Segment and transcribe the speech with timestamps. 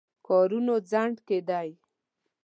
[0.27, 1.69] کارونو خنډ کېدی.